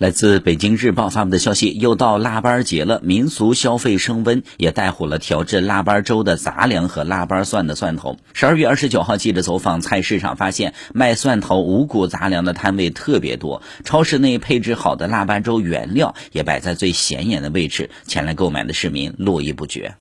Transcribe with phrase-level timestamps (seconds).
[0.00, 8.16] 来自北京日报发布的消息又到腊八节了民俗消费升温也带火了调制腊八粥的杂粮和腊八蒜的蒜头。
[8.32, 19.96] 十二月二十九号记者走访菜市场发现卖蒜头五谷杂粮的摊位特别多超市内配置好的腊八粥原料也摆在最显眼的位置前来购买的市民络绎不绝。